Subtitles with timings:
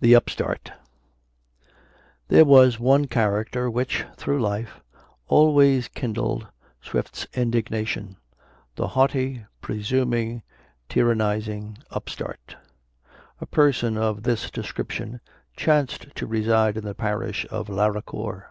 [0.00, 0.72] THE UPSTART.
[2.26, 4.80] There was one character which, through life,
[5.28, 6.48] always kindled
[6.80, 8.16] Swift's indignation,
[8.74, 10.42] the haughty, presuming,
[10.88, 12.56] tyrannizing upstart!
[13.40, 15.20] A person of this description
[15.56, 18.48] chanced to reside in the parish of Laracor.